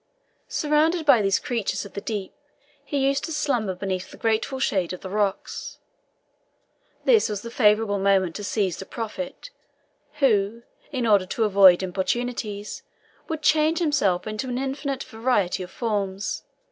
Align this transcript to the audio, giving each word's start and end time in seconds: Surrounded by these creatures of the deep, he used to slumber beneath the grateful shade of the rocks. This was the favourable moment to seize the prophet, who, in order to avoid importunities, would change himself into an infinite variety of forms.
Surrounded 0.47 1.05
by 1.05 1.21
these 1.21 1.37
creatures 1.37 1.85
of 1.85 1.93
the 1.93 2.01
deep, 2.01 2.33
he 2.83 2.97
used 3.07 3.23
to 3.23 3.31
slumber 3.31 3.75
beneath 3.75 4.09
the 4.09 4.17
grateful 4.17 4.59
shade 4.59 4.93
of 4.93 5.01
the 5.01 5.11
rocks. 5.11 5.77
This 7.05 7.29
was 7.29 7.43
the 7.43 7.51
favourable 7.51 7.99
moment 7.99 8.33
to 8.37 8.43
seize 8.43 8.77
the 8.77 8.85
prophet, 8.87 9.51
who, 10.13 10.63
in 10.91 11.05
order 11.05 11.27
to 11.27 11.43
avoid 11.43 11.83
importunities, 11.83 12.81
would 13.27 13.43
change 13.43 13.77
himself 13.77 14.25
into 14.25 14.49
an 14.49 14.57
infinite 14.57 15.03
variety 15.03 15.61
of 15.61 15.69
forms. 15.69 16.45